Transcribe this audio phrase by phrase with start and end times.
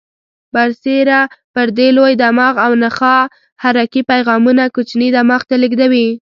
[0.53, 1.21] برسیره
[1.53, 3.21] پر دې لوی دماغ او نخاع
[3.63, 6.07] حرکي پیغامونه کوچني دماغ ته لېږدوي.